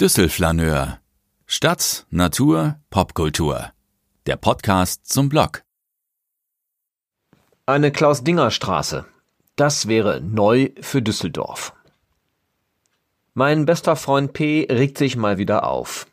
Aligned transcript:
Düsselflaneur. 0.00 0.98
Stadt, 1.46 2.06
Natur, 2.10 2.76
Popkultur. 2.90 3.72
Der 4.26 4.36
Podcast 4.36 5.06
zum 5.06 5.28
Blog. 5.28 5.62
Eine 7.66 7.92
Klaus-Dinger-Straße. 7.92 9.04
Das 9.54 9.86
wäre 9.86 10.20
neu 10.20 10.70
für 10.80 11.02
Düsseldorf. 11.02 11.74
Mein 13.34 13.64
bester 13.66 13.94
Freund 13.94 14.32
P. 14.32 14.66
regt 14.68 14.98
sich 14.98 15.14
mal 15.14 15.38
wieder 15.38 15.68
auf. 15.68 16.06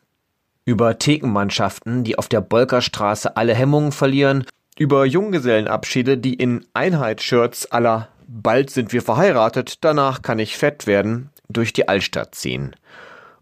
Über 0.64 0.98
Thekenmannschaften, 0.98 2.04
die 2.04 2.16
auf 2.16 2.28
der 2.28 2.42
Bolkerstraße 2.42 3.36
alle 3.36 3.54
Hemmungen 3.54 3.92
verlieren, 3.92 4.44
über 4.78 5.04
Junggesellenabschiede, 5.04 6.18
die 6.18 6.34
in 6.34 6.64
Einheitsshirts 6.74 7.72
aller 7.72 8.08
Bald 8.28 8.70
sind 8.70 8.92
wir 8.92 9.02
verheiratet, 9.02 9.82
danach 9.82 10.22
kann 10.22 10.38
ich 10.38 10.56
fett 10.56 10.86
werden, 10.86 11.30
durch 11.48 11.72
die 11.72 11.88
Altstadt 11.88 12.36
ziehen 12.36 12.76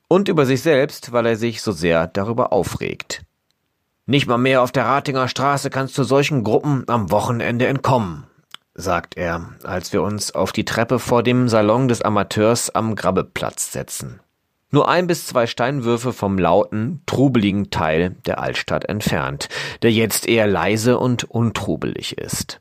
und 0.09 0.29
über 0.29 0.47
sich 0.47 0.63
selbst, 0.63 1.13
weil 1.13 1.27
er 1.27 1.37
sich 1.37 1.63
so 1.63 1.73
sehr 1.73 2.07
darüber 2.07 2.53
aufregt. 2.53 3.23
Nicht 4.07 4.27
mal 4.27 4.39
mehr 4.39 4.63
auf 4.63 4.73
der 4.73 4.87
Ratinger 4.87 5.29
Straße 5.29 5.69
kannst 5.69 5.97
du 5.99 6.03
solchen 6.03 6.43
Gruppen 6.43 6.85
am 6.87 7.11
Wochenende 7.11 7.67
entkommen, 7.67 8.25
sagt 8.75 9.19
er, 9.19 9.51
als 9.65 9.93
wir 9.93 10.03
uns 10.03 10.35
auf 10.35 10.53
die 10.53 10.65
Treppe 10.65 10.99
vor 10.99 11.23
dem 11.23 11.49
Salon 11.49 11.89
des 11.89 12.01
Amateurs 12.01 12.71
am 12.71 12.95
Grabbeplatz 12.95 13.71
setzen. 13.71 14.21
Nur 14.71 14.89
ein 14.89 15.07
bis 15.07 15.27
zwei 15.27 15.47
Steinwürfe 15.47 16.13
vom 16.13 16.39
lauten, 16.39 17.03
trubeligen 17.07 17.71
Teil 17.71 18.17
der 18.27 18.41
Altstadt 18.41 18.87
entfernt, 18.87 19.49
der 19.83 19.93
jetzt 19.93 20.27
eher 20.27 20.47
leise 20.47 20.99
und 20.99 21.25
untrubelig 21.25 22.19
ist. 22.19 22.61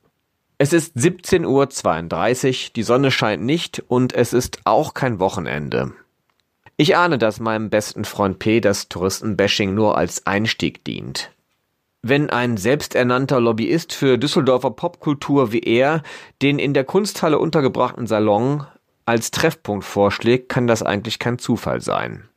Es 0.58 0.74
ist 0.74 0.98
17.32 0.98 1.46
Uhr, 1.48 2.72
die 2.76 2.84
Sonne 2.84 3.12
scheint 3.12 3.44
nicht 3.44 3.84
und 3.88 4.14
es 4.14 4.34
ist 4.34 4.60
auch 4.64 4.94
kein 4.94 5.20
Wochenende. 5.20 5.94
Ich 6.80 6.96
ahne, 6.96 7.18
dass 7.18 7.40
meinem 7.40 7.72
besten 7.72 8.06
Freund 8.06 8.38
P. 8.38 8.62
das 8.62 8.88
Touristenbashing 8.88 9.74
nur 9.74 9.98
als 9.98 10.28
Einstieg 10.28 10.86
dient. 10.86 11.32
Wenn 12.04 12.30
ein 12.30 12.56
selbsternannter 12.56 13.42
Lobbyist 13.42 13.94
für 13.94 14.20
Düsseldorfer 14.20 14.70
Popkultur 14.70 15.52
wie 15.52 15.62
er 15.62 16.04
den 16.44 16.60
in 16.60 16.76
der 16.76 16.84
Kunsthalle 16.84 17.40
untergebrachten 17.40 18.06
Salon 18.06 18.68
als 19.06 19.32
Treffpunkt 19.32 19.86
vorschlägt, 19.86 20.50
kann 20.50 20.68
das 20.68 20.84
eigentlich 20.84 21.18
kein 21.18 21.40
Zufall 21.40 21.82
sein. 21.82 22.30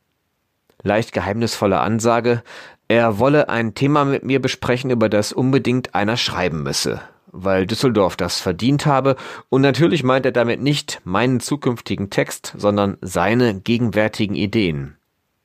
Leicht 0.81 1.13
geheimnisvolle 1.13 1.79
Ansage, 1.79 2.41
er 2.87 3.19
wolle 3.19 3.47
ein 3.47 3.75
Thema 3.75 4.05
mit 4.05 4.23
mir 4.23 4.41
besprechen, 4.41 4.89
über 4.89 5.07
das 5.07 5.33
unbedingt 5.33 5.93
einer 5.93 6.17
schreiben 6.17 6.63
müsse 6.63 6.99
weil 7.31 7.65
Düsseldorf 7.65 8.15
das 8.15 8.39
verdient 8.39 8.85
habe, 8.85 9.15
und 9.49 9.61
natürlich 9.61 10.03
meint 10.03 10.25
er 10.25 10.31
damit 10.31 10.61
nicht 10.61 11.01
meinen 11.03 11.39
zukünftigen 11.39 12.09
Text, 12.09 12.53
sondern 12.57 12.97
seine 13.01 13.59
gegenwärtigen 13.59 14.35
Ideen. 14.35 14.97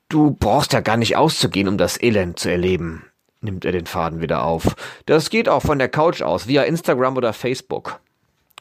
Du 0.09 0.31
brauchst 0.31 0.73
ja 0.73 0.81
gar 0.81 0.97
nicht 0.97 1.17
auszugehen, 1.17 1.67
um 1.67 1.77
das 1.77 2.01
Elend 2.01 2.39
zu 2.39 2.49
erleben, 2.49 3.05
nimmt 3.41 3.65
er 3.65 3.71
den 3.71 3.85
Faden 3.85 4.21
wieder 4.21 4.43
auf. 4.43 4.75
Das 5.05 5.29
geht 5.29 5.49
auch 5.49 5.61
von 5.61 5.79
der 5.79 5.89
Couch 5.89 6.21
aus, 6.21 6.47
via 6.47 6.63
Instagram 6.63 7.17
oder 7.17 7.33
Facebook. 7.33 7.99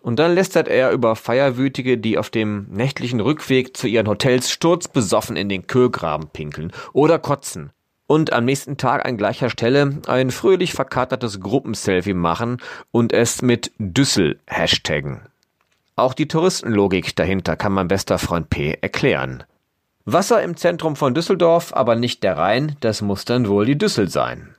Und 0.03 0.19
dann 0.19 0.35
lästert 0.35 0.69
er 0.69 0.93
über 0.93 1.17
Feierwütige, 1.17 1.99
die 1.99 2.19
auf 2.19 2.31
dem 2.31 2.67
nächtlichen 2.71 3.21
Rückweg 3.21 3.77
zu 3.77 3.89
ihren 3.89 4.09
Hotels 4.09 4.51
sturzbesoffen 4.51 5.37
in 5.37 5.49
den 5.49 5.67
Köhlgraben 5.67 6.29
pinkeln 6.29 6.73
oder 6.93 7.19
kotzen 7.19 7.73
und 8.07 8.33
am 8.33 8.45
nächsten 8.45 8.77
Tag 8.77 9.07
an 9.07 9.17
gleicher 9.17 9.51
Stelle 9.51 10.01
ein 10.07 10.31
fröhlich 10.31 10.73
verkatertes 10.73 11.41
Gruppenselfie 11.41 12.15
machen 12.15 12.59
und 12.93 13.13
es 13.13 13.43
mit 13.43 13.73
Düssel 13.79 14.39
hashtaggen. 14.47 15.23
Auch 15.97 16.15
die 16.15 16.29
Touristenlogik 16.29 17.17
dahinter 17.17 17.57
kann 17.57 17.73
mein 17.73 17.89
bester 17.89 18.19
Freund 18.19 18.51
P 18.51 18.77
erklären. 18.81 19.45
Wasser 20.05 20.43
im 20.43 20.57
Zentrum 20.57 20.95
von 20.95 21.15
Düsseldorf, 21.15 21.75
aber 21.75 21.97
nicht 21.97 22.23
der 22.23 22.37
Rhein, 22.37 22.77
das 22.81 23.03
muss 23.03 23.25
dann 23.25 23.49
wohl 23.49 23.67
die 23.67 23.79
Düssel 23.79 24.09
sein. 24.09 24.55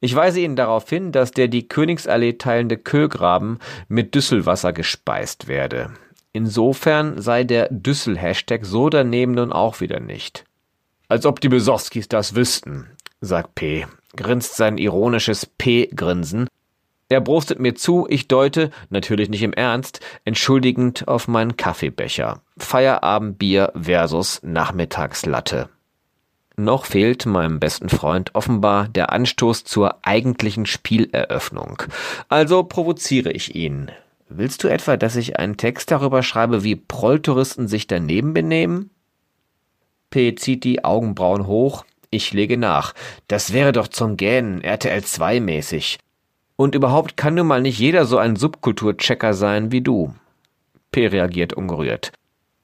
Ich 0.00 0.14
weise 0.14 0.40
Ihnen 0.40 0.54
darauf 0.54 0.88
hin, 0.88 1.10
dass 1.10 1.32
der 1.32 1.48
die 1.48 1.66
Königsallee 1.66 2.34
teilende 2.34 2.76
Köhlgraben 2.76 3.58
mit 3.88 4.14
Düsselwasser 4.14 4.72
gespeist 4.72 5.48
werde. 5.48 5.90
Insofern 6.32 7.20
sei 7.20 7.42
der 7.42 7.68
Düssel-Hashtag 7.70 8.64
so 8.64 8.90
daneben 8.90 9.32
nun 9.32 9.52
auch 9.52 9.80
wieder 9.80 9.98
nicht. 9.98 10.44
Als 11.08 11.24
ob 11.24 11.40
die 11.40 11.48
Besowskis 11.48 12.06
das 12.08 12.34
wüssten, 12.34 12.86
sagt 13.22 13.54
P., 13.54 13.86
grinst 14.14 14.56
sein 14.56 14.76
ironisches 14.76 15.46
P-Grinsen. 15.46 16.48
Er 17.08 17.22
brostet 17.22 17.58
mir 17.58 17.74
zu, 17.74 18.06
ich 18.10 18.28
deute, 18.28 18.70
natürlich 18.90 19.30
nicht 19.30 19.42
im 19.42 19.54
Ernst, 19.54 20.00
entschuldigend 20.26 21.08
auf 21.08 21.26
meinen 21.26 21.56
Kaffeebecher. 21.56 22.42
Feierabendbier 22.58 23.72
versus 23.74 24.42
Nachmittagslatte. 24.42 25.70
Noch 26.58 26.84
fehlt 26.84 27.24
meinem 27.24 27.60
besten 27.60 27.88
Freund 27.88 28.34
offenbar 28.34 28.88
der 28.88 29.10
Anstoß 29.10 29.64
zur 29.64 30.04
eigentlichen 30.04 30.66
Spieleröffnung. 30.66 31.82
Also 32.28 32.64
provoziere 32.64 33.30
ich 33.30 33.54
ihn. 33.54 33.90
Willst 34.28 34.62
du 34.62 34.68
etwa, 34.68 34.98
dass 34.98 35.16
ich 35.16 35.38
einen 35.38 35.56
Text 35.56 35.90
darüber 35.90 36.22
schreibe, 36.22 36.64
wie 36.64 36.76
Prolltouristen 36.76 37.68
sich 37.68 37.86
daneben 37.86 38.34
benehmen? 38.34 38.90
P. 40.10 40.34
zieht 40.34 40.64
die 40.64 40.84
Augenbrauen 40.84 41.46
hoch. 41.46 41.84
Ich 42.10 42.32
lege 42.32 42.56
nach. 42.56 42.94
Das 43.26 43.52
wäre 43.52 43.72
doch 43.72 43.88
zum 43.88 44.16
Gähnen, 44.16 44.62
RTL 44.62 45.04
2 45.04 45.40
mäßig. 45.40 45.98
Und 46.56 46.74
überhaupt 46.74 47.16
kann 47.16 47.34
nun 47.34 47.46
mal 47.46 47.60
nicht 47.60 47.78
jeder 47.78 48.04
so 48.04 48.18
ein 48.18 48.36
Subkulturchecker 48.36 49.34
sein 49.34 49.70
wie 49.70 49.82
du. 49.82 50.14
P. 50.90 51.06
reagiert 51.06 51.52
ungerührt. 51.52 52.12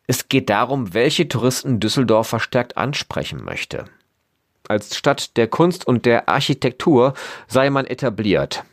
Es 0.07 0.29
geht 0.29 0.51
darum, 0.51 0.95
welche 0.95 1.29
Touristen 1.29 1.81
Düsseldorf 1.81 2.29
verstärkt 2.29 2.77
ansprechen 2.77 3.45
möchte. 3.45 3.85
Als 4.69 4.97
Stadt 4.97 5.37
der 5.37 5.47
Kunst 5.47 5.87
und 5.87 6.07
der 6.07 6.29
Architektur 6.29 7.15
sei 7.47 7.71
man 7.71 7.87
etabliert. 7.87 8.65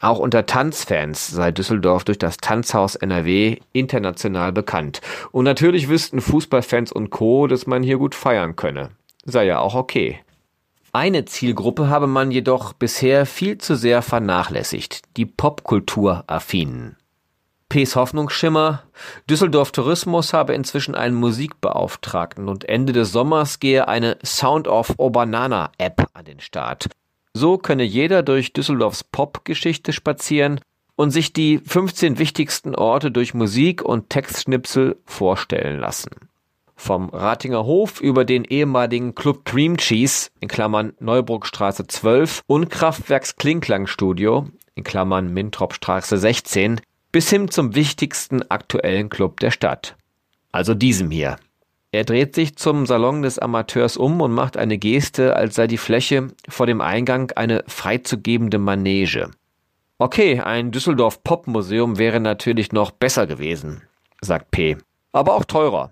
Auch 0.00 0.18
unter 0.18 0.46
Tanzfans 0.46 1.28
sei 1.28 1.52
Düsseldorf 1.52 2.04
durch 2.04 2.18
das 2.18 2.36
Tanzhaus 2.36 2.96
NRW 2.96 3.58
international 3.72 4.52
bekannt. 4.52 5.00
Und 5.32 5.44
natürlich 5.44 5.88
wüssten 5.88 6.20
Fußballfans 6.20 6.92
und 6.92 7.10
Co., 7.10 7.46
dass 7.46 7.66
man 7.66 7.82
hier 7.82 7.98
gut 7.98 8.14
feiern 8.14 8.56
könne. 8.56 8.90
Sei 9.24 9.46
ja 9.46 9.58
auch 9.58 9.74
okay. 9.74 10.20
Eine 10.92 11.24
Zielgruppe 11.24 11.88
habe 11.88 12.06
man 12.06 12.30
jedoch 12.30 12.72
bisher 12.72 13.26
viel 13.26 13.58
zu 13.58 13.74
sehr 13.74 14.00
vernachlässigt, 14.00 15.02
die 15.16 15.26
Popkultur-Affinen. 15.26 16.96
P.s 17.68 17.96
Hoffnungsschimmer, 17.96 18.84
Düsseldorf 19.28 19.72
Tourismus 19.72 20.32
habe 20.32 20.54
inzwischen 20.54 20.94
einen 20.94 21.16
Musikbeauftragten 21.16 22.48
und 22.48 22.68
Ende 22.68 22.92
des 22.92 23.12
Sommers 23.12 23.58
gehe 23.58 23.88
eine 23.88 24.18
Sound 24.24 24.68
of 24.68 24.94
Obanana 24.98 25.72
App 25.76 26.06
an 26.14 26.24
den 26.24 26.40
Start. 26.40 26.88
So 27.36 27.58
könne 27.58 27.84
jeder 27.84 28.22
durch 28.22 28.54
Düsseldorfs 28.54 29.04
Popgeschichte 29.04 29.92
spazieren 29.92 30.58
und 30.94 31.10
sich 31.10 31.34
die 31.34 31.58
15 31.58 32.18
wichtigsten 32.18 32.74
Orte 32.74 33.10
durch 33.10 33.34
Musik 33.34 33.82
und 33.82 34.08
Textschnipsel 34.08 34.96
vorstellen 35.04 35.78
lassen. 35.78 36.12
Vom 36.76 37.10
Ratinger 37.10 37.66
Hof 37.66 38.00
über 38.00 38.24
den 38.24 38.44
ehemaligen 38.44 39.14
Club 39.14 39.44
Cream 39.44 39.76
Cheese 39.76 40.30
in 40.40 40.48
Klammern 40.48 40.94
Neubruckstraße 40.98 41.86
12 41.86 42.40
und 42.46 42.70
Kraftwerks 42.70 43.36
Klingklangstudio 43.36 44.48
in 44.74 44.82
Klammern 44.82 45.30
Mintropstraße 45.30 46.16
16 46.16 46.80
bis 47.12 47.28
hin 47.28 47.50
zum 47.50 47.74
wichtigsten 47.74 48.50
aktuellen 48.50 49.10
Club 49.10 49.40
der 49.40 49.50
Stadt. 49.50 49.94
Also 50.52 50.72
diesem 50.72 51.10
hier. 51.10 51.36
Er 51.92 52.04
dreht 52.04 52.34
sich 52.34 52.56
zum 52.56 52.86
Salon 52.86 53.22
des 53.22 53.38
Amateurs 53.38 53.96
um 53.96 54.20
und 54.20 54.32
macht 54.32 54.56
eine 54.56 54.78
Geste, 54.78 55.36
als 55.36 55.54
sei 55.54 55.66
die 55.66 55.78
Fläche 55.78 56.28
vor 56.48 56.66
dem 56.66 56.80
Eingang 56.80 57.30
eine 57.36 57.64
freizugebende 57.66 58.58
Manege. 58.58 59.30
Okay, 59.98 60.40
ein 60.40 60.72
Düsseldorf 60.72 61.22
Popmuseum 61.24 61.96
wäre 61.96 62.20
natürlich 62.20 62.72
noch 62.72 62.90
besser 62.90 63.26
gewesen, 63.26 63.82
sagt 64.20 64.50
P. 64.50 64.76
Aber 65.12 65.34
auch 65.34 65.44
teurer. 65.44 65.90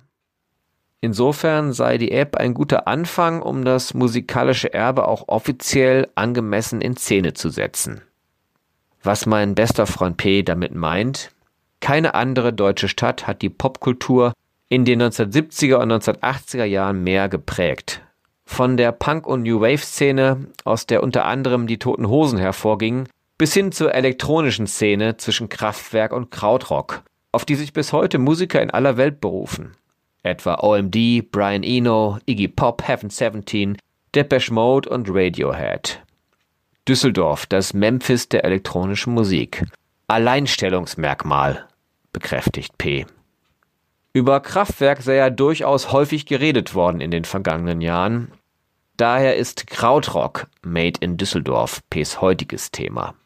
Insofern 1.00 1.72
sei 1.72 1.98
die 1.98 2.12
App 2.12 2.36
ein 2.36 2.54
guter 2.54 2.86
Anfang, 2.86 3.40
um 3.40 3.64
das 3.64 3.94
musikalische 3.94 4.72
Erbe 4.72 5.06
auch 5.06 5.28
offiziell 5.28 6.08
angemessen 6.14 6.80
in 6.80 6.96
Szene 6.96 7.34
zu 7.34 7.50
setzen. 7.50 8.02
Was 9.02 9.26
mein 9.26 9.54
bester 9.54 9.86
Freund 9.86 10.16
P 10.16 10.42
damit 10.42 10.74
meint, 10.74 11.30
keine 11.80 12.14
andere 12.14 12.54
deutsche 12.54 12.88
Stadt 12.88 13.26
hat 13.26 13.42
die 13.42 13.50
Popkultur 13.50 14.32
in 14.68 14.84
den 14.84 15.02
1970er 15.02 15.76
und 15.76 15.92
1980er 15.92 16.64
Jahren 16.64 17.02
mehr 17.02 17.28
geprägt. 17.28 18.02
Von 18.44 18.76
der 18.76 18.92
Punk- 18.92 19.26
und 19.26 19.42
New 19.42 19.60
Wave-Szene, 19.60 20.46
aus 20.64 20.86
der 20.86 21.02
unter 21.02 21.24
anderem 21.24 21.66
die 21.66 21.78
Toten 21.78 22.08
Hosen 22.08 22.38
hervorgingen, 22.38 23.08
bis 23.38 23.54
hin 23.54 23.72
zur 23.72 23.94
elektronischen 23.94 24.66
Szene 24.66 25.16
zwischen 25.16 25.48
Kraftwerk 25.48 26.12
und 26.12 26.30
Krautrock, 26.30 27.02
auf 27.32 27.44
die 27.44 27.56
sich 27.56 27.72
bis 27.72 27.92
heute 27.92 28.18
Musiker 28.18 28.62
in 28.62 28.70
aller 28.70 28.96
Welt 28.96 29.20
berufen. 29.20 29.72
Etwa 30.22 30.60
OMD, 30.62 31.30
Brian 31.30 31.62
Eno, 31.62 32.18
Iggy 32.26 32.48
Pop, 32.48 32.86
Heaven 32.86 33.10
17, 33.10 33.76
Depeche 34.14 34.52
Mode 34.52 34.88
und 34.88 35.08
Radiohead. 35.10 36.02
Düsseldorf, 36.86 37.46
das 37.46 37.74
Memphis 37.74 38.28
der 38.28 38.44
elektronischen 38.44 39.14
Musik. 39.14 39.64
Alleinstellungsmerkmal, 40.06 41.66
bekräftigt 42.12 42.78
P. 42.78 43.06
Über 44.16 44.38
Kraftwerk 44.38 45.02
sei 45.02 45.16
ja 45.16 45.28
durchaus 45.28 45.90
häufig 45.90 46.24
geredet 46.24 46.76
worden 46.76 47.00
in 47.00 47.10
den 47.10 47.24
vergangenen 47.24 47.80
Jahren. 47.80 48.30
Daher 48.96 49.34
ist 49.34 49.66
Krautrock 49.66 50.46
Made 50.62 51.00
in 51.00 51.16
Düsseldorf 51.16 51.80
Ps 51.90 52.20
heutiges 52.20 52.70
Thema. 52.70 53.16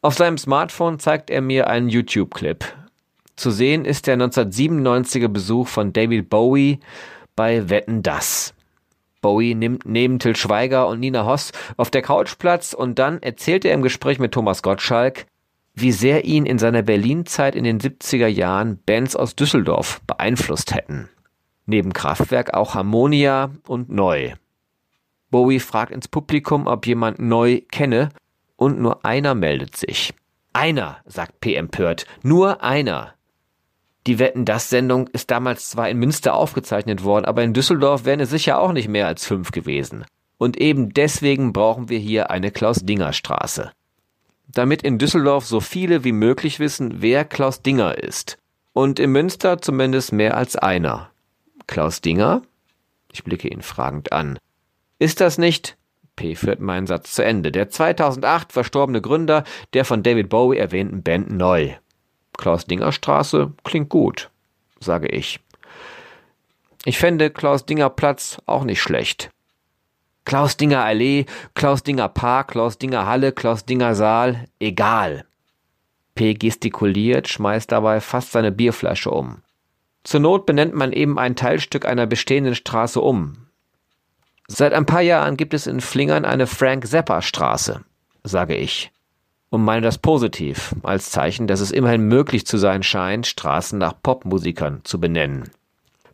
Auf 0.00 0.14
seinem 0.14 0.36
Smartphone 0.38 0.98
zeigt 0.98 1.30
er 1.30 1.42
mir 1.42 1.68
einen 1.68 1.88
YouTube-Clip. 1.88 2.64
Zu 3.36 3.52
sehen 3.52 3.84
ist 3.84 4.08
der 4.08 4.16
1997er 4.16 5.28
Besuch 5.28 5.68
von 5.68 5.92
David 5.92 6.28
Bowie 6.28 6.80
bei 7.36 7.70
Wetten 7.70 8.02
Das. 8.02 8.52
Bowie 9.20 9.54
nimmt 9.54 9.86
neben 9.86 10.18
Till 10.18 10.34
Schweiger 10.34 10.88
und 10.88 10.98
Nina 10.98 11.24
Hoss 11.24 11.52
auf 11.76 11.88
der 11.88 12.02
Couch 12.02 12.36
Platz 12.38 12.72
und 12.72 12.98
dann 12.98 13.22
erzählt 13.22 13.64
er 13.64 13.74
im 13.74 13.82
Gespräch 13.82 14.18
mit 14.18 14.32
Thomas 14.32 14.64
Gottschalk, 14.64 15.26
wie 15.74 15.92
sehr 15.92 16.24
ihn 16.24 16.46
in 16.46 16.58
seiner 16.58 16.82
Berlin-Zeit 16.82 17.54
in 17.54 17.64
den 17.64 17.80
70er 17.80 18.26
Jahren 18.26 18.78
Bands 18.84 19.16
aus 19.16 19.36
Düsseldorf 19.36 20.00
beeinflusst 20.06 20.74
hätten. 20.74 21.08
Neben 21.66 21.92
Kraftwerk 21.92 22.54
auch 22.54 22.74
Harmonia 22.74 23.50
und 23.66 23.88
Neu. 23.88 24.34
Bowie 25.30 25.60
fragt 25.60 25.92
ins 25.92 26.08
Publikum, 26.08 26.66
ob 26.66 26.86
jemand 26.86 27.18
Neu 27.18 27.62
kenne, 27.70 28.10
und 28.56 28.80
nur 28.80 29.04
einer 29.04 29.34
meldet 29.34 29.76
sich. 29.76 30.14
Einer, 30.52 30.98
sagt 31.06 31.40
P. 31.40 31.54
empört, 31.54 32.06
nur 32.22 32.62
einer. 32.62 33.14
Die 34.06 34.18
Wetten 34.18 34.44
das 34.44 34.68
Sendung 34.68 35.08
ist 35.08 35.30
damals 35.30 35.70
zwar 35.70 35.88
in 35.88 35.98
Münster 35.98 36.34
aufgezeichnet 36.34 37.04
worden, 37.04 37.24
aber 37.24 37.42
in 37.42 37.54
Düsseldorf 37.54 38.04
wären 38.04 38.20
es 38.20 38.30
sicher 38.30 38.60
auch 38.60 38.72
nicht 38.72 38.88
mehr 38.88 39.06
als 39.06 39.24
fünf 39.24 39.52
gewesen. 39.52 40.04
Und 40.38 40.56
eben 40.58 40.92
deswegen 40.92 41.52
brauchen 41.52 41.88
wir 41.88 41.98
hier 41.98 42.30
eine 42.30 42.50
Klaus-Dinger-Straße. 42.50 43.70
Damit 44.54 44.82
in 44.82 44.98
Düsseldorf 44.98 45.46
so 45.46 45.60
viele 45.60 46.04
wie 46.04 46.12
möglich 46.12 46.58
wissen, 46.58 47.00
wer 47.00 47.24
Klaus 47.24 47.62
Dinger 47.62 47.98
ist. 47.98 48.38
Und 48.72 48.98
in 48.98 49.10
Münster 49.10 49.60
zumindest 49.60 50.12
mehr 50.12 50.36
als 50.36 50.56
einer. 50.56 51.10
Klaus 51.66 52.00
Dinger? 52.00 52.42
Ich 53.12 53.24
blicke 53.24 53.48
ihn 53.48 53.62
fragend 53.62 54.12
an. 54.12 54.38
Ist 54.98 55.20
das 55.20 55.38
nicht, 55.38 55.76
P 56.16 56.34
führt 56.34 56.60
meinen 56.60 56.86
Satz 56.86 57.14
zu 57.14 57.24
Ende, 57.24 57.50
der 57.50 57.70
2008 57.70 58.52
verstorbene 58.52 59.00
Gründer 59.00 59.44
der 59.72 59.84
von 59.84 60.02
David 60.02 60.28
Bowie 60.28 60.58
erwähnten 60.58 61.02
Band 61.02 61.30
Neu? 61.30 61.74
Klaus-Dinger-Straße 62.36 63.52
klingt 63.64 63.88
gut, 63.88 64.30
sage 64.80 65.08
ich. 65.08 65.40
Ich 66.84 66.98
fände 66.98 67.30
Klaus-Dinger-Platz 67.30 68.42
auch 68.46 68.64
nicht 68.64 68.82
schlecht. 68.82 69.30
Klaus-Dinger 70.24 70.84
Allee, 70.84 71.26
Klaus-Dinger 71.54 72.08
Park, 72.08 72.52
Klaus-Dinger 72.52 73.06
Halle, 73.06 73.32
Klaus-Dinger 73.32 73.94
Saal, 73.94 74.46
egal. 74.60 75.24
P 76.14 76.34
gestikuliert, 76.34 77.28
schmeißt 77.28 77.72
dabei 77.72 78.00
fast 78.00 78.32
seine 78.32 78.52
Bierflasche 78.52 79.10
um. 79.10 79.42
Zur 80.04 80.20
Not 80.20 80.46
benennt 80.46 80.74
man 80.74 80.92
eben 80.92 81.18
ein 81.18 81.36
Teilstück 81.36 81.86
einer 81.86 82.06
bestehenden 82.06 82.54
Straße 82.54 83.00
um. 83.00 83.46
Seit 84.48 84.74
ein 84.74 84.86
paar 84.86 85.00
Jahren 85.00 85.36
gibt 85.36 85.54
es 85.54 85.66
in 85.66 85.80
Flingern 85.80 86.24
eine 86.24 86.46
Frank 86.46 86.86
Zappa 86.86 87.22
Straße, 87.22 87.82
sage 88.24 88.56
ich 88.56 88.92
und 89.52 89.62
meine 89.62 89.82
das 89.82 89.98
positiv, 89.98 90.74
als 90.82 91.10
Zeichen, 91.10 91.46
dass 91.46 91.60
es 91.60 91.72
immerhin 91.72 92.08
möglich 92.08 92.46
zu 92.46 92.56
sein 92.56 92.82
scheint, 92.82 93.26
Straßen 93.26 93.78
nach 93.78 93.92
Popmusikern 94.02 94.80
zu 94.82 94.98
benennen. 94.98 95.50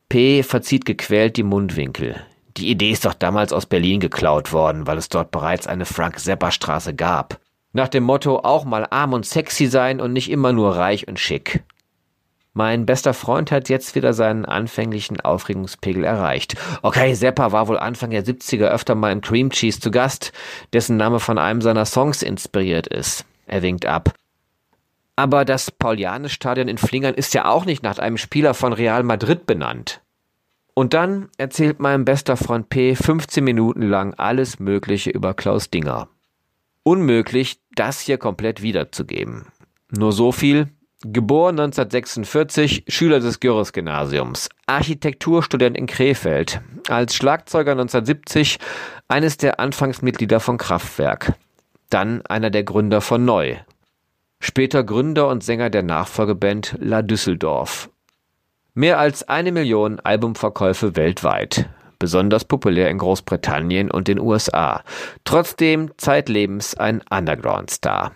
P. 0.09 0.43
verzieht 0.43 0.85
gequält 0.85 1.37
die 1.37 1.45
Mundwinkel. 1.45 2.17
Die 2.59 2.71
Idee 2.71 2.91
ist 2.91 3.05
doch 3.05 3.15
damals 3.15 3.53
aus 3.53 3.67
Berlin 3.67 4.01
geklaut 4.01 4.53
worden, 4.53 4.89
weil 4.89 4.99
es 4.99 5.09
dort 5.09 5.31
bereits 5.31 5.69
eine 5.69 5.85
Frank-Zappa-Straße 5.85 6.93
gab. 6.93 7.39
Nach 7.73 7.87
dem 7.87 8.03
Motto 8.03 8.41
auch 8.41 8.65
mal 8.65 8.85
arm 8.91 9.13
und 9.13 9.25
sexy 9.25 9.67
sein 9.69 10.01
und 10.01 10.13
nicht 10.13 10.29
immer 10.29 10.53
nur 10.53 10.75
reich 10.75 11.07
und 11.07 11.21
schick. 11.21 11.63
Mein 12.55 12.85
bester 12.85 13.15
Freund 13.15 13.53
hat 13.53 13.69
jetzt 13.69 13.95
wieder 13.95 14.13
seinen 14.13 14.45
anfänglichen 14.45 15.21
Aufregungspegel 15.21 16.03
erreicht. 16.03 16.57
Okay, 16.83 17.15
Zappa 17.15 17.53
war 17.53 17.69
wohl 17.69 17.79
Anfang 17.79 18.11
der 18.11 18.25
70er 18.25 18.67
öfter 18.67 18.97
mal 18.97 19.13
in 19.13 19.21
Cream 19.21 19.51
Cheese 19.51 19.79
zu 19.79 19.93
Gast, 19.93 20.33
dessen 20.73 20.97
Name 20.97 21.21
von 21.21 21.39
einem 21.39 21.61
seiner 21.61 21.85
Songs 21.85 22.25
inspiriert 22.25 22.89
ist. 22.89 23.25
Er 23.47 23.63
winkt 23.63 23.87
ab. 23.87 24.15
Aber 25.15 25.45
das 25.45 25.71
Paulianes-Stadion 25.71 26.67
in 26.67 26.79
Flingern 26.79 27.15
ist 27.15 27.35
ja 27.35 27.45
auch 27.45 27.65
nicht 27.65 27.85
nach 27.85 28.01
einem 28.01 28.17
Spieler 28.17 28.55
von 28.55 28.73
Real 28.73 29.05
Madrid 29.05 29.47
benannt. 29.47 30.01
Und 30.79 30.95
dann 30.95 31.29
erzählt 31.39 31.81
mein 31.81 32.05
bester 32.05 32.37
Freund 32.37 32.69
P 32.69 32.95
15 32.95 33.43
Minuten 33.43 33.83
lang 33.83 34.15
alles 34.15 34.61
Mögliche 34.61 35.11
über 35.11 35.35
Klaus 35.35 35.71
Dinger. 35.71 36.09
Unmöglich, 36.85 37.59
das 37.75 37.99
hier 37.99 38.17
komplett 38.17 38.63
wiederzugeben. 38.63 39.47
Nur 39.91 40.13
so 40.13 40.31
viel, 40.31 40.69
Geboren 41.03 41.59
1946, 41.59 42.85
Schüler 42.87 43.19
des 43.19 43.41
Görres-Gymnasiums, 43.41 44.51
Architekturstudent 44.67 45.77
in 45.77 45.87
Krefeld, 45.87 46.61
als 46.89 47.17
Schlagzeuger 47.17 47.73
1970 47.73 48.61
eines 49.09 49.37
der 49.37 49.59
Anfangsmitglieder 49.59 50.39
von 50.39 50.59
Kraftwerk, 50.59 51.33
dann 51.91 52.25
einer 52.27 52.51
der 52.51 52.63
Gründer 52.63 53.01
von 53.01 53.25
Neu, 53.25 53.57
später 54.39 54.85
Gründer 54.85 55.27
und 55.27 55.43
Sänger 55.43 55.71
der 55.71 55.83
Nachfolgeband 55.83 56.77
La 56.79 57.03
Düsseldorf. 57.03 57.91
Mehr 58.79 59.01
als 59.01 59.29
eine 59.29 59.51
Million 59.51 59.99
Albumverkäufe 59.99 60.95
weltweit, 60.95 61.69
besonders 61.99 62.45
populär 62.45 62.91
in 62.91 62.99
Großbritannien 62.99 63.91
und 63.91 64.07
den 64.07 64.21
USA, 64.21 64.85
trotzdem 65.25 65.91
zeitlebens 65.97 66.77
ein 66.77 67.03
Underground-Star. 67.11 68.13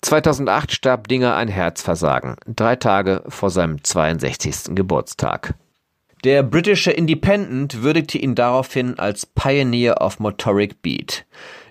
2008 0.00 0.72
starb 0.72 1.08
Dinger 1.08 1.36
ein 1.36 1.48
Herzversagen, 1.48 2.36
drei 2.46 2.76
Tage 2.76 3.22
vor 3.28 3.50
seinem 3.50 3.84
62. 3.84 4.74
Geburtstag. 4.74 5.52
Der 6.24 6.42
britische 6.42 6.92
Independent 6.92 7.82
würdigte 7.82 8.16
ihn 8.16 8.34
daraufhin 8.34 8.98
als 8.98 9.26
Pioneer 9.26 10.00
of 10.00 10.18
Motoric 10.18 10.80
Beat, 10.80 11.26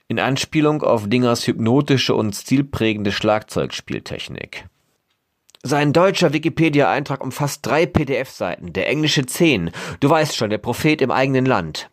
in 0.07 0.19
Anspielung 0.19 0.83
auf 0.83 1.09
Dingers 1.09 1.47
hypnotische 1.47 2.13
und 2.13 2.35
stilprägende 2.35 3.11
Schlagzeugspieltechnik. 3.11 4.67
Sein 5.63 5.91
deutscher 5.91 6.33
Wikipedia-Eintrag 6.33 7.23
umfasst 7.23 7.65
drei 7.65 7.85
PDF-Seiten, 7.85 8.73
der 8.73 8.87
englische 8.87 9.25
zehn. 9.25 9.71
Du 9.99 10.09
weißt 10.09 10.35
schon, 10.35 10.49
der 10.49 10.59
Prophet 10.59 11.01
im 11.01 11.11
eigenen 11.11 11.45
Land. 11.45 11.89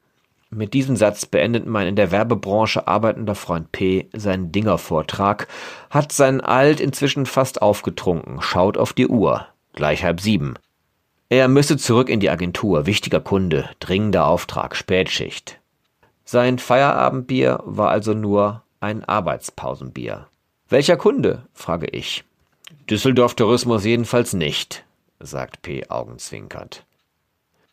Mit 0.50 0.72
diesem 0.72 0.94
Satz 0.94 1.26
beendet 1.26 1.66
mein 1.66 1.88
in 1.88 1.96
der 1.96 2.12
Werbebranche 2.12 2.86
arbeitender 2.86 3.34
Freund 3.34 3.72
P. 3.72 4.08
seinen 4.12 4.52
Dinger-Vortrag, 4.52 5.48
hat 5.90 6.12
sein 6.12 6.40
Alt 6.40 6.80
inzwischen 6.80 7.26
fast 7.26 7.60
aufgetrunken, 7.60 8.40
schaut 8.40 8.78
auf 8.78 8.92
die 8.92 9.08
Uhr. 9.08 9.48
Gleich 9.72 10.04
halb 10.04 10.20
sieben. 10.20 10.54
Er 11.28 11.48
müsse 11.48 11.76
zurück 11.76 12.08
in 12.08 12.20
die 12.20 12.30
Agentur, 12.30 12.86
wichtiger 12.86 13.20
Kunde, 13.20 13.68
dringender 13.80 14.26
Auftrag, 14.28 14.76
Spätschicht. 14.76 15.58
Sein 16.24 16.58
Feierabendbier 16.58 17.60
war 17.64 17.88
also 17.88 18.14
nur 18.14 18.62
ein 18.78 19.02
Arbeitspausenbier. 19.04 20.28
Welcher 20.68 20.96
Kunde? 20.96 21.46
frage 21.52 21.86
ich. 21.86 22.24
Düsseldorf 22.90 23.34
Tourismus 23.34 23.84
jedenfalls 23.84 24.34
nicht, 24.34 24.84
sagt 25.18 25.62
P. 25.62 25.88
augenzwinkernd. 25.88 26.84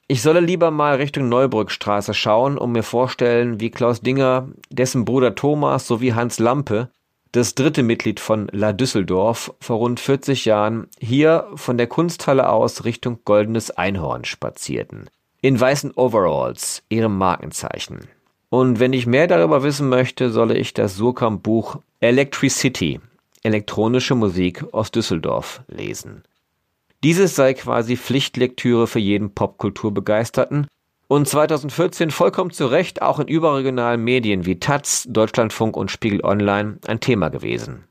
Ich 0.07 0.21
solle 0.21 0.39
lieber 0.39 0.71
mal 0.71 0.95
Richtung 0.95 1.27
Neubrückstraße 1.27 2.13
schauen 2.13 2.57
und 2.57 2.71
mir 2.71 2.83
vorstellen, 2.83 3.59
wie 3.59 3.71
Klaus 3.71 3.99
Dinger, 3.99 4.47
dessen 4.69 5.03
Bruder 5.03 5.35
Thomas 5.35 5.85
sowie 5.85 6.13
Hans 6.13 6.39
Lampe, 6.39 6.89
das 7.33 7.55
dritte 7.55 7.83
Mitglied 7.83 8.21
von 8.21 8.47
La 8.53 8.71
Düsseldorf, 8.71 9.53
vor 9.59 9.77
rund 9.77 9.99
40 9.99 10.45
Jahren 10.45 10.87
hier 10.97 11.47
von 11.55 11.77
der 11.77 11.87
Kunsthalle 11.87 12.47
aus 12.47 12.85
Richtung 12.85 13.19
Goldenes 13.25 13.71
Einhorn 13.71 14.23
spazierten. 14.23 15.09
In 15.41 15.59
weißen 15.59 15.91
Overalls, 15.95 16.83
ihrem 16.87 17.17
Markenzeichen. 17.17 18.07
Und 18.49 18.79
wenn 18.79 18.93
ich 18.93 19.07
mehr 19.07 19.27
darüber 19.27 19.61
wissen 19.63 19.89
möchte, 19.89 20.29
solle 20.29 20.57
ich 20.57 20.73
das 20.73 20.95
Surkamp-Buch 20.95 21.79
Electricity, 21.99 22.99
elektronische 23.43 24.15
Musik 24.15 24.63
aus 24.73 24.91
Düsseldorf, 24.91 25.61
lesen. 25.67 26.23
Dieses 27.03 27.35
sei 27.35 27.53
quasi 27.55 27.97
Pflichtlektüre 27.97 28.85
für 28.87 28.99
jeden 28.99 29.33
Popkulturbegeisterten 29.33 30.67
und 31.07 31.27
2014 31.27 32.11
vollkommen 32.11 32.51
zu 32.51 32.67
Recht 32.67 33.01
auch 33.01 33.19
in 33.19 33.27
überregionalen 33.27 34.03
Medien 34.03 34.45
wie 34.45 34.59
Taz, 34.59 35.07
Deutschlandfunk 35.09 35.75
und 35.75 35.91
Spiegel 35.91 36.23
Online 36.23 36.77
ein 36.85 36.99
Thema 36.99 37.29
gewesen. 37.29 37.85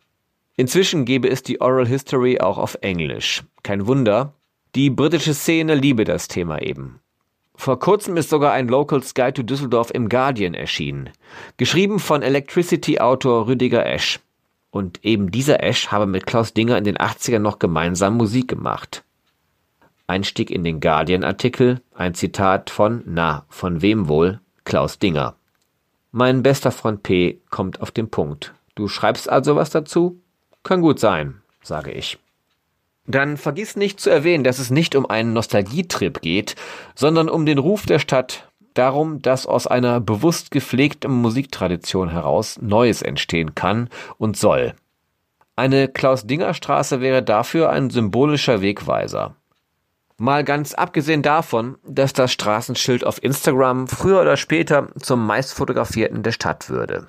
Inzwischen 0.57 1.05
gebe 1.05 1.29
es 1.29 1.43
die 1.43 1.61
Oral 1.61 1.87
History 1.87 2.41
auch 2.41 2.57
auf 2.57 2.79
Englisch. 2.83 3.43
Kein 3.63 3.87
Wunder, 3.87 4.35
die 4.75 4.91
britische 4.91 5.35
Szene 5.35 5.75
liebe 5.75 6.05
das 6.05 6.29
Thema 6.29 6.63
eben. 6.63 7.01
Vor 7.57 7.79
kurzem 7.79 8.17
ist 8.17 8.31
sogar 8.31 8.53
ein 8.53 8.69
Locals 8.69 9.13
Guide 9.13 9.35
to 9.35 9.43
Düsseldorf 9.43 9.91
im 9.93 10.09
Guardian 10.09 10.55
erschienen, 10.55 11.11
geschrieben 11.57 11.99
von 11.99 12.23
Electricity-Autor 12.23 13.49
Rüdiger 13.49 13.85
Esch. 13.85 14.21
Und 14.71 15.05
eben 15.05 15.31
dieser 15.31 15.63
Ash 15.63 15.89
habe 15.89 16.07
mit 16.07 16.27
Klaus 16.27 16.55
Dinger 16.55 16.79
in 16.79 16.85
den 16.85 16.97
80ern 16.97 17.41
noch 17.41 17.59
gemeinsam 17.59 18.17
Musik 18.17 18.49
gemacht. 18.49 19.05
Einstieg 20.07 20.51
in 20.51 20.65
den 20.65 20.81
Guardian-Artikel, 20.81 21.81
ein 21.95 22.15
Zitat 22.15 22.71
von, 22.71 23.03
na, 23.07 23.45
von 23.49 23.83
wem 23.83 24.09
wohl? 24.09 24.41
Klaus 24.65 24.99
Dinger. 24.99 25.37
Mein 26.13 26.43
bester 26.43 26.73
Freund 26.73 27.03
P. 27.03 27.41
kommt 27.51 27.81
auf 27.81 27.91
den 27.91 28.11
Punkt. 28.11 28.55
Du 28.75 28.89
schreibst 28.89 29.29
also 29.29 29.57
was 29.57 29.71
dazu? 29.71 30.21
Kann 30.63 30.81
gut 30.81 30.99
sein, 30.99 31.41
sage 31.63 31.93
ich. 31.93 32.19
dann 33.07 33.37
vergiss 33.37 33.77
nicht 33.77 34.01
zu 34.01 34.11
erwähnen, 34.11 34.45
dass 34.45 34.59
es 34.59 34.71
nicht 34.71 34.95
um 34.95 35.09
einen 35.09 35.33
Nostalgietrip 35.33 36.21
geht, 36.21 36.55
sondern 36.95 37.29
um 37.29 37.47
den 37.47 37.59
Ruf 37.59 37.87
der 37.87 37.99
Stadt, 37.99 38.50
darum, 38.75 39.23
dass 39.23 39.47
aus 39.47 39.67
einer 39.67 40.01
bewusst 40.01 40.51
gepflegten 40.51 41.13
Musiktradition 41.13 42.11
heraus 42.11 42.59
Neues 42.61 43.03
entstehen 43.03 43.55
kann 43.55 43.89
und 44.19 44.37
soll. 44.37 44.75
Eine 45.57 45.89
Klaus-Dinger-Straße 45.89 47.01
wäre 47.01 47.23
dafür 47.23 47.71
ein 47.71 47.91
symbolischer 47.91 48.63
Wegweiser. 48.63 49.37
Mal 50.17 50.45
ganz 50.45 50.75
abgesehen 50.75 51.23
davon, 51.23 51.79
dass 51.87 52.13
das 52.13 52.33
Straßenschild 52.33 53.05
auf 53.07 53.23
Instagram 53.23 53.89
früher 53.89 54.21
oder 54.21 54.37
später 54.37 54.89
zum 54.99 55.27
meistfotografierten 55.27 56.23
der 56.23 56.33
Stadt 56.33 56.69
würde. 56.69 57.09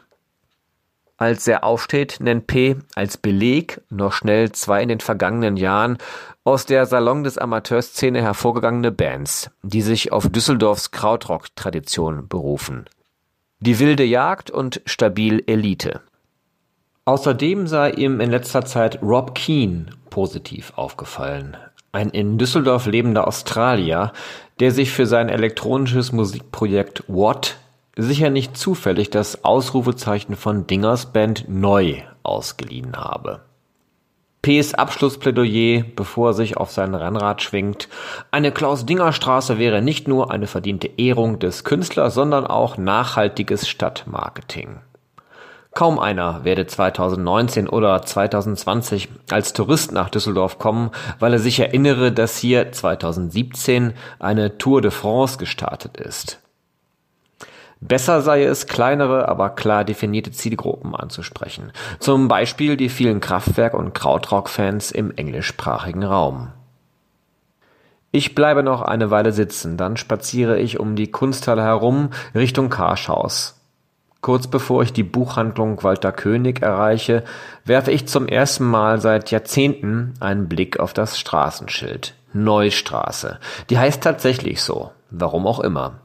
Als 1.21 1.47
er 1.47 1.63
aufsteht, 1.63 2.17
nennt 2.19 2.47
P. 2.47 2.77
als 2.95 3.15
Beleg 3.15 3.79
noch 3.91 4.11
schnell 4.11 4.53
zwei 4.53 4.81
in 4.81 4.89
den 4.89 5.01
vergangenen 5.01 5.55
Jahren 5.55 5.99
aus 6.43 6.65
der 6.65 6.87
Salon 6.87 7.23
des 7.23 7.37
Amateurszene 7.37 8.23
hervorgegangene 8.23 8.91
Bands, 8.91 9.51
die 9.61 9.83
sich 9.83 10.11
auf 10.11 10.29
Düsseldorfs 10.29 10.89
Krautrock-Tradition 10.89 12.27
berufen. 12.27 12.85
Die 13.59 13.77
wilde 13.77 14.03
Jagd 14.03 14.49
und 14.49 14.81
Stabil 14.87 15.43
Elite. 15.45 16.01
Außerdem 17.05 17.67
sei 17.67 17.91
ihm 17.91 18.19
in 18.19 18.31
letzter 18.31 18.65
Zeit 18.65 18.99
Rob 19.03 19.35
Keane 19.35 19.91
positiv 20.09 20.73
aufgefallen. 20.75 21.55
Ein 21.91 22.09
in 22.09 22.39
Düsseldorf 22.39 22.87
lebender 22.87 23.27
Australier, 23.27 24.11
der 24.59 24.71
sich 24.71 24.89
für 24.89 25.05
sein 25.05 25.29
elektronisches 25.29 26.13
Musikprojekt 26.13 27.03
What 27.07 27.57
sicher 27.95 28.29
nicht 28.29 28.57
zufällig 28.57 29.09
das 29.09 29.43
Ausrufezeichen 29.43 30.35
von 30.35 30.67
Dingers 30.67 31.07
Band 31.07 31.45
Neu 31.47 32.01
ausgeliehen 32.23 32.95
habe. 32.95 33.41
P.s 34.41 34.73
Abschlussplädoyer, 34.73 35.83
bevor 35.95 36.29
er 36.29 36.33
sich 36.33 36.57
auf 36.57 36.71
sein 36.71 36.95
Rennrad 36.95 37.43
schwingt. 37.43 37.89
Eine 38.31 38.51
Klaus-Dinger-Straße 38.51 39.59
wäre 39.59 39.83
nicht 39.83 40.07
nur 40.07 40.31
eine 40.31 40.47
verdiente 40.47 40.89
Ehrung 40.97 41.37
des 41.37 41.63
Künstlers, 41.63 42.15
sondern 42.15 42.47
auch 42.47 42.75
nachhaltiges 42.77 43.67
Stadtmarketing. 43.67 44.79
Kaum 45.73 45.99
einer 45.99 46.43
werde 46.43 46.65
2019 46.65 47.69
oder 47.69 48.01
2020 48.01 49.09
als 49.29 49.53
Tourist 49.53 49.91
nach 49.91 50.09
Düsseldorf 50.09 50.57
kommen, 50.57 50.89
weil 51.19 51.33
er 51.33 51.39
sich 51.39 51.59
erinnere, 51.59 52.11
dass 52.11 52.37
hier 52.37 52.71
2017 52.71 53.93
eine 54.19 54.57
Tour 54.57 54.81
de 54.81 54.91
France 54.91 55.37
gestartet 55.37 55.97
ist. 55.97 56.40
Besser 57.81 58.21
sei 58.21 58.43
es, 58.43 58.67
kleinere, 58.67 59.27
aber 59.27 59.49
klar 59.49 59.83
definierte 59.83 60.31
Zielgruppen 60.31 60.95
anzusprechen. 60.95 61.71
Zum 61.99 62.27
Beispiel 62.27 62.77
die 62.77 62.89
vielen 62.89 63.19
Kraftwerk- 63.21 63.73
und 63.73 63.95
Krautrock-Fans 63.95 64.91
im 64.91 65.11
englischsprachigen 65.11 66.03
Raum. 66.03 66.49
Ich 68.11 68.35
bleibe 68.35 68.61
noch 68.61 68.83
eine 68.83 69.09
Weile 69.09 69.31
sitzen, 69.31 69.77
dann 69.77 69.97
spaziere 69.97 70.59
ich 70.59 70.79
um 70.79 70.95
die 70.95 71.09
Kunsthalle 71.09 71.63
herum 71.63 72.11
Richtung 72.35 72.69
Karschhaus. 72.69 73.59
Kurz 74.21 74.45
bevor 74.45 74.83
ich 74.83 74.93
die 74.93 75.03
Buchhandlung 75.03 75.81
Walter 75.81 76.11
König 76.11 76.61
erreiche, 76.61 77.23
werfe 77.65 77.91
ich 77.91 78.07
zum 78.07 78.27
ersten 78.27 78.65
Mal 78.65 79.01
seit 79.01 79.31
Jahrzehnten 79.31 80.13
einen 80.19 80.47
Blick 80.47 80.79
auf 80.79 80.93
das 80.93 81.17
Straßenschild. 81.17 82.13
Neustraße. 82.33 83.39
Die 83.71 83.79
heißt 83.79 84.03
tatsächlich 84.03 84.61
so. 84.61 84.91
Warum 85.09 85.47
auch 85.47 85.59
immer 85.59 86.00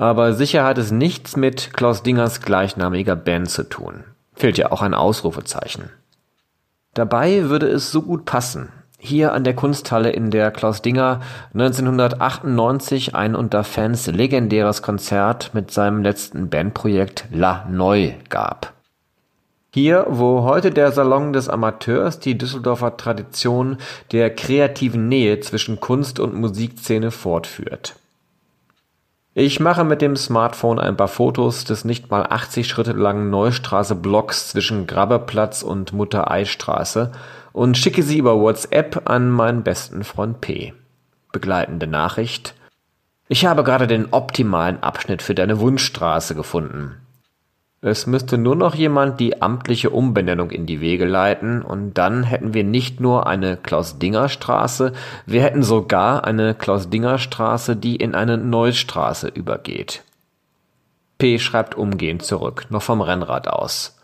aber 0.00 0.32
sicher 0.32 0.64
hat 0.64 0.78
es 0.78 0.90
nichts 0.90 1.36
mit 1.36 1.74
Klaus 1.74 2.02
Dingers 2.02 2.40
gleichnamiger 2.40 3.16
Band 3.16 3.50
zu 3.50 3.64
tun. 3.64 4.04
Fehlt 4.32 4.56
ja 4.56 4.72
auch 4.72 4.80
ein 4.80 4.94
Ausrufezeichen. 4.94 5.90
Dabei 6.94 7.50
würde 7.50 7.68
es 7.68 7.92
so 7.92 8.00
gut 8.00 8.24
passen. 8.24 8.70
Hier 8.98 9.34
an 9.34 9.44
der 9.44 9.54
Kunsthalle, 9.54 10.08
in 10.08 10.30
der 10.30 10.52
Klaus 10.52 10.80
Dinger 10.80 11.20
1998 11.52 13.14
ein 13.14 13.34
unter 13.34 13.62
Fans 13.62 14.06
legendäres 14.06 14.80
Konzert 14.80 15.50
mit 15.52 15.70
seinem 15.70 16.02
letzten 16.02 16.48
Bandprojekt 16.48 17.26
La 17.30 17.66
Neu 17.70 18.14
gab. 18.30 18.72
Hier, 19.74 20.06
wo 20.08 20.44
heute 20.44 20.70
der 20.70 20.92
Salon 20.92 21.34
des 21.34 21.50
Amateurs 21.50 22.18
die 22.20 22.38
Düsseldorfer 22.38 22.96
Tradition 22.96 23.76
der 24.12 24.34
kreativen 24.34 25.08
Nähe 25.08 25.40
zwischen 25.40 25.78
Kunst 25.78 26.18
und 26.18 26.34
Musikszene 26.34 27.10
fortführt. 27.10 27.99
Ich 29.32 29.60
mache 29.60 29.84
mit 29.84 30.02
dem 30.02 30.16
Smartphone 30.16 30.80
ein 30.80 30.96
paar 30.96 31.06
Fotos 31.06 31.64
des 31.64 31.84
nicht 31.84 32.10
mal 32.10 32.26
80 32.28 32.66
Schritte 32.66 32.92
langen 32.92 33.30
Neustraße-Blocks 33.30 34.48
zwischen 34.48 34.88
Grabberplatz 34.88 35.62
und 35.62 35.92
Mutter-Ei-Straße 35.92 37.12
und 37.52 37.78
schicke 37.78 38.02
sie 38.02 38.18
über 38.18 38.40
WhatsApp 38.40 39.08
an 39.08 39.30
meinen 39.30 39.62
besten 39.62 40.02
Freund 40.02 40.40
P. 40.40 40.74
Begleitende 41.32 41.86
Nachricht. 41.86 42.56
Ich 43.28 43.46
habe 43.46 43.62
gerade 43.62 43.86
den 43.86 44.12
optimalen 44.12 44.82
Abschnitt 44.82 45.22
für 45.22 45.36
deine 45.36 45.60
Wunschstraße 45.60 46.34
gefunden. 46.34 46.96
Es 47.82 48.06
müsste 48.06 48.36
nur 48.36 48.56
noch 48.56 48.74
jemand 48.74 49.20
die 49.20 49.40
amtliche 49.40 49.88
Umbenennung 49.88 50.50
in 50.50 50.66
die 50.66 50.82
Wege 50.82 51.06
leiten, 51.06 51.62
und 51.62 51.94
dann 51.94 52.24
hätten 52.24 52.52
wir 52.52 52.62
nicht 52.62 53.00
nur 53.00 53.26
eine 53.26 53.56
Klaus-Dinger-Straße, 53.56 54.92
wir 55.24 55.42
hätten 55.42 55.62
sogar 55.62 56.24
eine 56.24 56.54
Klaus-Dinger-Straße, 56.54 57.76
die 57.76 57.96
in 57.96 58.14
eine 58.14 58.36
Neustraße 58.36 59.28
übergeht. 59.28 60.04
P. 61.16 61.38
schreibt 61.38 61.74
umgehend 61.74 62.22
zurück, 62.22 62.66
noch 62.68 62.82
vom 62.82 63.00
Rennrad 63.00 63.48
aus. 63.48 63.96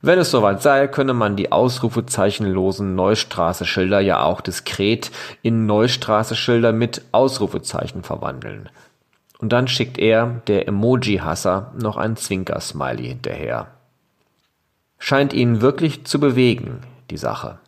Wenn 0.00 0.20
es 0.20 0.30
soweit 0.30 0.62
sei, 0.62 0.86
könne 0.86 1.12
man 1.12 1.34
die 1.34 1.50
ausrufezeichenlosen 1.50 2.94
Neustraße-Schilder 2.94 3.98
ja 3.98 4.22
auch 4.22 4.40
diskret 4.40 5.10
in 5.42 5.66
Neustraße-Schilder 5.66 6.72
mit 6.72 7.02
Ausrufezeichen 7.10 8.04
verwandeln. 8.04 8.68
Und 9.38 9.52
dann 9.52 9.68
schickt 9.68 9.98
er, 9.98 10.42
der 10.46 10.68
Emoji-Hasser, 10.68 11.72
noch 11.80 11.96
ein 11.96 12.16
Zwinker-Smiley 12.16 13.06
hinterher. 13.06 13.74
Scheint 14.98 15.32
ihn 15.32 15.60
wirklich 15.60 16.04
zu 16.04 16.20
bewegen, 16.20 16.80
die 17.10 17.16
Sache. 17.16 17.58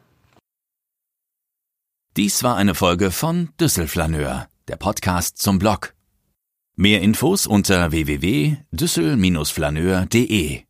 Dies 2.16 2.42
war 2.42 2.56
eine 2.56 2.74
Folge 2.74 3.12
von 3.12 3.50
Düsselflaneur, 3.60 4.48
der 4.66 4.74
Podcast 4.76 5.38
zum 5.38 5.60
Blog. 5.60 5.94
Mehr 6.74 7.02
Infos 7.02 7.46
unter 7.46 7.92
www.düssel-flaneur.de 7.92 10.69